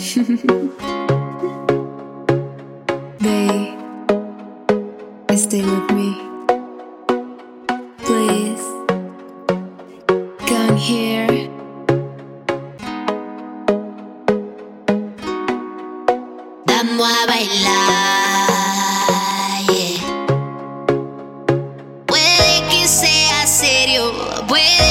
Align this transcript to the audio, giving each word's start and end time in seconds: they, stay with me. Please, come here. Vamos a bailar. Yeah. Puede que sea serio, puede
they, 0.00 0.16
stay 5.36 5.60
with 5.62 5.90
me. 5.92 6.16
Please, 7.98 8.64
come 10.48 10.76
here. 10.78 11.50
Vamos 16.64 17.06
a 17.06 17.26
bailar. 17.26 18.40
Yeah. 19.68 20.00
Puede 22.06 22.64
que 22.70 22.88
sea 22.88 23.46
serio, 23.46 24.14
puede 24.48 24.89